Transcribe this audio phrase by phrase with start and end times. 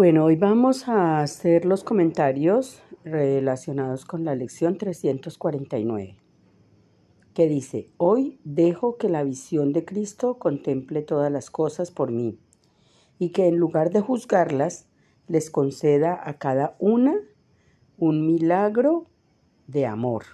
[0.00, 6.16] Bueno, hoy vamos a hacer los comentarios relacionados con la lección 349,
[7.34, 12.38] que dice, hoy dejo que la visión de Cristo contemple todas las cosas por mí,
[13.18, 14.86] y que en lugar de juzgarlas,
[15.28, 17.16] les conceda a cada una
[17.98, 19.04] un milagro
[19.66, 20.24] de amor.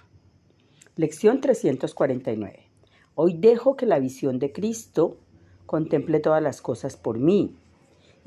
[0.95, 2.69] Lección 349.
[3.15, 5.17] Hoy dejo que la visión de Cristo
[5.65, 7.57] contemple todas las cosas por mí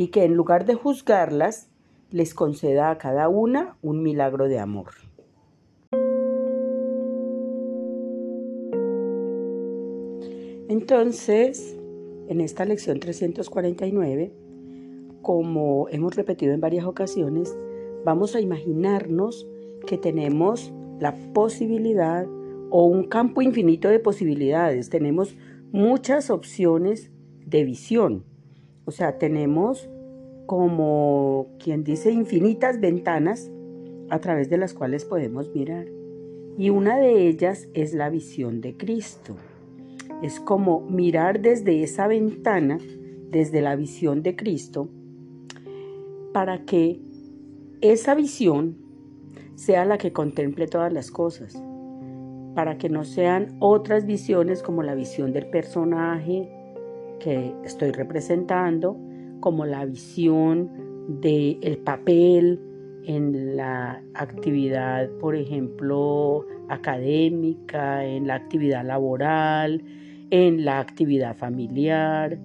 [0.00, 1.68] y que en lugar de juzgarlas,
[2.10, 4.92] les conceda a cada una un milagro de amor.
[10.70, 11.76] Entonces,
[12.28, 14.32] en esta lección 349,
[15.20, 17.54] como hemos repetido en varias ocasiones,
[18.02, 19.46] vamos a imaginarnos
[19.86, 22.24] que tenemos la posibilidad
[22.70, 24.88] o un campo infinito de posibilidades.
[24.88, 25.36] Tenemos
[25.72, 27.10] muchas opciones
[27.44, 28.29] de visión.
[28.84, 29.88] O sea, tenemos
[30.46, 33.50] como quien dice infinitas ventanas
[34.08, 35.86] a través de las cuales podemos mirar.
[36.58, 39.36] Y una de ellas es la visión de Cristo.
[40.22, 42.78] Es como mirar desde esa ventana,
[43.30, 44.88] desde la visión de Cristo,
[46.32, 47.00] para que
[47.80, 48.76] esa visión
[49.54, 51.62] sea la que contemple todas las cosas,
[52.54, 56.50] para que no sean otras visiones como la visión del personaje,
[57.20, 58.98] que estoy representando,
[59.38, 60.68] como la visión
[61.20, 62.60] del el papel
[63.04, 69.82] en la actividad, por ejemplo, académica, en la actividad laboral,
[70.30, 72.38] en la actividad familiar,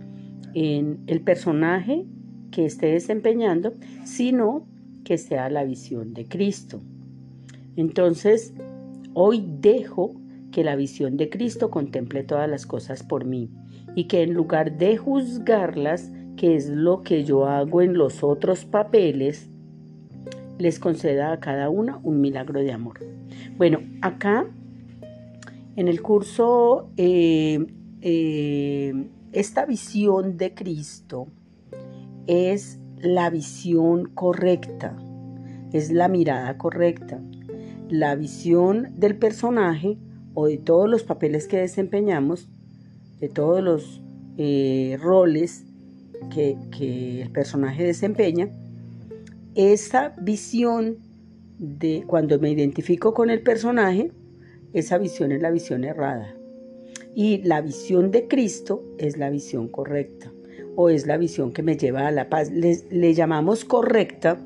[0.53, 2.05] en el personaje
[2.51, 3.73] que esté desempeñando,
[4.05, 4.65] sino
[5.03, 6.81] que sea la visión de Cristo.
[7.75, 8.53] Entonces,
[9.13, 10.15] hoy dejo
[10.51, 13.49] que la visión de Cristo contemple todas las cosas por mí
[13.95, 18.65] y que en lugar de juzgarlas, que es lo que yo hago en los otros
[18.65, 19.49] papeles,
[20.57, 22.99] les conceda a cada una un milagro de amor.
[23.57, 24.45] Bueno, acá
[25.75, 27.65] en el curso, eh,
[28.01, 28.93] eh,
[29.33, 31.27] esta visión de Cristo
[32.27, 34.95] es la visión correcta,
[35.73, 37.21] es la mirada correcta.
[37.89, 39.97] La visión del personaje
[40.33, 42.47] o de todos los papeles que desempeñamos
[43.19, 44.01] de todos los
[44.37, 45.65] eh, roles
[46.33, 48.49] que, que el personaje desempeña,
[49.55, 50.97] esa visión
[51.57, 54.11] de cuando me identifico con el personaje,
[54.73, 56.35] esa visión es la visión errada.
[57.13, 60.31] Y la visión de Cristo es la visión correcta
[60.75, 62.51] o es la visión que me lleva a la paz.
[62.51, 64.37] Le, llamamos correcta,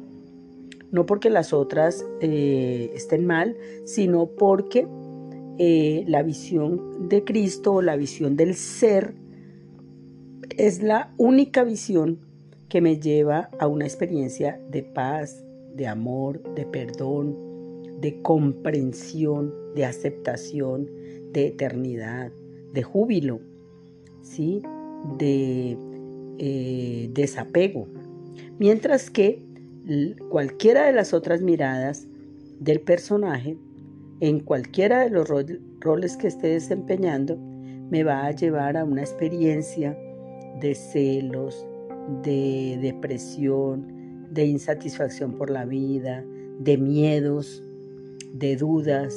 [0.92, 4.88] no porque las otras eh, estén mal, sino porque
[5.62, 9.14] eh, la visión de Cristo o la visión del ser
[10.58, 12.20] es la única visión
[12.70, 15.44] que me lleva a una experiencia de paz,
[15.76, 17.36] de amor, de perdón,
[18.00, 20.90] de comprensión, de aceptación,
[21.34, 22.32] de eternidad,
[22.74, 23.42] de júbilo,
[24.22, 24.62] ¿sí?
[25.18, 25.78] de
[26.38, 27.88] eh, desapego.
[28.60, 29.44] Mientras que
[30.30, 32.08] cualquiera de las otras miradas
[32.62, 33.58] del personaje
[34.22, 35.28] en cualquiera de los
[35.80, 37.38] roles que esté desempeñando,
[37.90, 39.98] me va a llevar a una experiencia
[40.60, 41.66] de celos,
[42.22, 46.24] de depresión, de insatisfacción por la vida,
[46.60, 47.64] de miedos,
[48.34, 49.16] de dudas,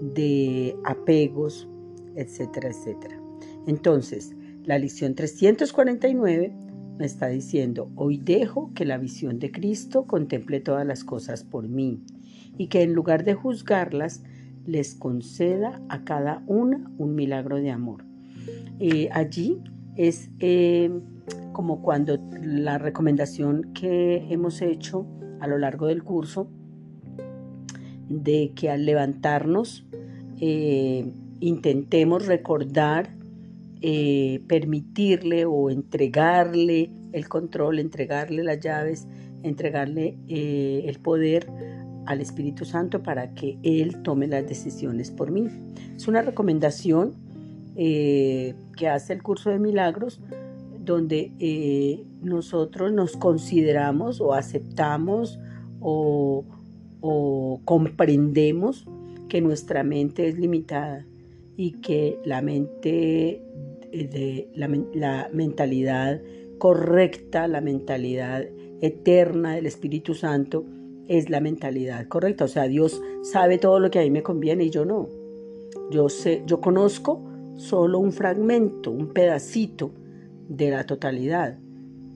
[0.00, 1.68] de apegos,
[2.14, 3.20] etcétera, etcétera.
[3.66, 4.32] Entonces,
[4.64, 6.52] la lección 349
[6.98, 11.66] me está diciendo, hoy dejo que la visión de Cristo contemple todas las cosas por
[11.66, 12.00] mí
[12.58, 14.22] y que en lugar de juzgarlas,
[14.66, 18.04] les conceda a cada una un milagro de amor.
[18.78, 19.60] Eh, allí
[19.96, 20.90] es eh,
[21.52, 25.06] como cuando la recomendación que hemos hecho
[25.40, 26.48] a lo largo del curso,
[28.08, 29.86] de que al levantarnos
[30.40, 33.16] eh, intentemos recordar,
[34.46, 39.08] permitirle o entregarle el control, entregarle las llaves,
[39.42, 41.48] entregarle el poder
[42.06, 45.48] al Espíritu Santo para que Él tome las decisiones por mí.
[45.96, 47.14] Es una recomendación
[47.76, 50.20] eh, que hace el curso de milagros
[50.84, 55.38] donde eh, nosotros nos consideramos o aceptamos
[55.80, 56.44] o,
[57.64, 58.86] comprendemos
[59.28, 61.04] que nuestra mente es limitada
[61.56, 63.42] y que la mente
[63.90, 66.20] de la mentalidad
[66.58, 68.44] correcta, la mentalidad
[68.80, 70.64] eterna del Espíritu Santo,
[71.08, 72.44] es la mentalidad correcta.
[72.44, 75.08] O sea, Dios sabe todo lo que a mí me conviene y yo no.
[75.90, 77.22] Yo sé, yo conozco
[77.56, 79.90] solo un fragmento, un pedacito
[80.48, 81.58] de la totalidad.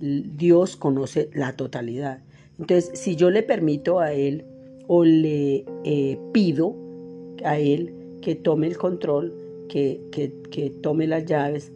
[0.00, 2.22] Dios conoce la totalidad.
[2.58, 4.44] Entonces, si yo le permito a Él
[4.86, 6.74] o le eh, pido
[7.44, 9.34] a Él que tome el control,
[9.68, 11.72] que, que, tome las llaves,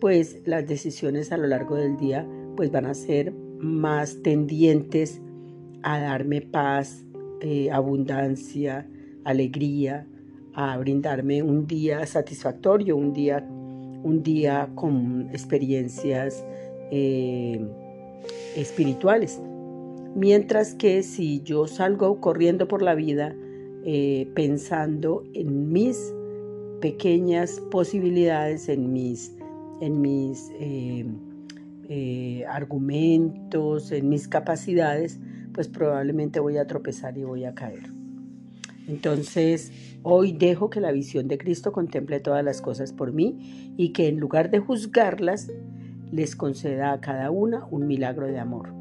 [0.00, 2.26] pues las decisiones a lo largo del día
[2.56, 5.20] pues van a ser más tendientes
[5.82, 7.04] a darme paz,
[7.40, 8.88] eh, abundancia,
[9.24, 10.06] alegría,
[10.54, 13.46] a brindarme un día satisfactorio, un día,
[14.02, 16.44] un día con experiencias
[16.90, 17.64] eh,
[18.56, 19.40] espirituales.
[20.16, 23.36] Mientras que si yo salgo corriendo por la vida
[23.84, 26.12] eh, pensando en mis
[26.80, 29.36] pequeñas posibilidades, en mis,
[29.80, 30.50] en mis
[32.48, 35.20] argumentos, en mis capacidades,
[35.58, 37.90] pues probablemente voy a tropezar y voy a caer.
[38.86, 39.72] Entonces,
[40.04, 44.06] hoy dejo que la visión de Cristo contemple todas las cosas por mí y que
[44.06, 45.50] en lugar de juzgarlas,
[46.12, 48.72] les conceda a cada una un milagro de amor.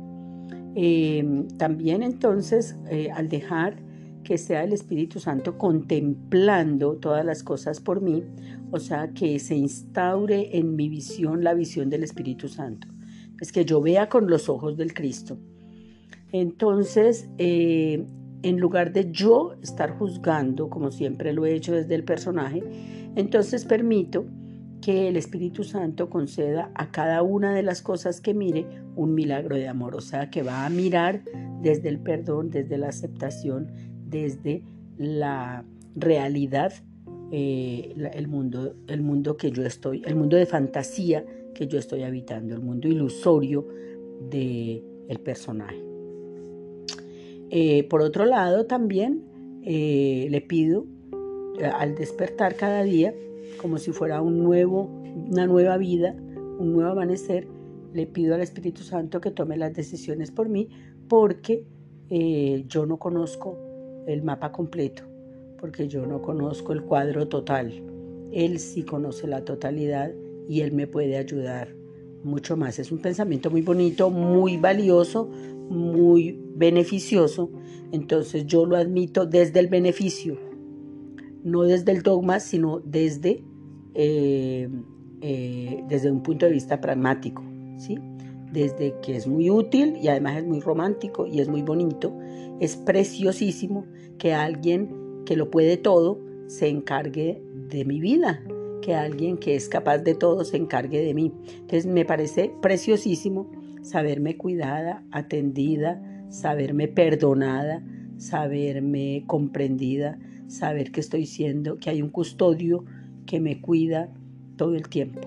[0.75, 3.77] Eh, también entonces, eh, al dejar
[4.23, 8.23] que sea el Espíritu Santo contemplando todas las cosas por mí,
[8.69, 12.87] o sea, que se instaure en mi visión la visión del Espíritu Santo,
[13.41, 15.39] es que yo vea con los ojos del Cristo.
[16.31, 18.05] Entonces, eh,
[18.43, 22.63] en lugar de yo estar juzgando, como siempre lo he hecho desde el personaje,
[23.15, 24.25] entonces permito
[24.81, 29.55] que el Espíritu Santo conceda a cada una de las cosas que mire un milagro
[29.55, 31.23] de amor, o sea, que va a mirar
[31.61, 33.71] desde el perdón, desde la aceptación,
[34.05, 34.63] desde
[34.97, 35.65] la
[35.95, 36.73] realidad,
[37.31, 42.03] eh, el, mundo, el mundo que yo estoy, el mundo de fantasía que yo estoy
[42.03, 43.67] habitando, el mundo ilusorio
[44.29, 45.86] del el personaje.
[47.49, 49.23] Eh, por otro lado, también
[49.63, 50.85] eh, le pido
[51.73, 53.13] al despertar cada día,
[53.61, 54.89] como si fuera un nuevo,
[55.29, 56.15] una nueva vida,
[56.59, 57.47] un nuevo amanecer,
[57.93, 60.69] le pido al Espíritu Santo que tome las decisiones por mí,
[61.07, 61.65] porque
[62.67, 63.57] yo no conozco
[64.07, 65.03] el mapa completo,
[65.59, 67.73] porque yo no conozco el cuadro total.
[68.31, 70.11] Él sí conoce la totalidad
[70.47, 71.69] y Él me puede ayudar
[72.23, 72.79] mucho más.
[72.79, 75.29] Es un pensamiento muy bonito, muy valioso,
[75.69, 77.51] muy beneficioso.
[77.91, 80.37] Entonces yo lo admito desde el beneficio,
[81.43, 83.43] no desde el dogma, sino desde,
[83.93, 84.69] eh,
[85.21, 87.43] eh, desde un punto de vista pragmático.
[87.77, 87.97] ¿sí?
[88.51, 92.17] desde que es muy útil y además es muy romántico y es muy bonito,
[92.59, 93.85] es preciosísimo
[94.17, 98.41] que alguien que lo puede todo se encargue de mi vida,
[98.81, 101.33] que alguien que es capaz de todo se encargue de mí.
[101.47, 103.49] Entonces me parece preciosísimo
[103.81, 107.83] saberme cuidada, atendida, saberme perdonada,
[108.17, 112.85] saberme comprendida, saber que estoy siendo, que hay un custodio
[113.25, 114.09] que me cuida
[114.55, 115.21] todo el tiempo.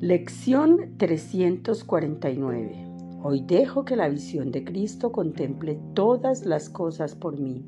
[0.00, 2.92] Lección 349.
[3.22, 7.64] Hoy dejo que la visión de Cristo contemple todas las cosas por mí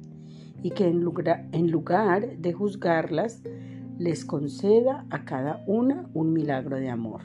[0.62, 3.42] y que en lugar, en lugar de juzgarlas,
[3.98, 7.22] les conceda a cada una un milagro de amor.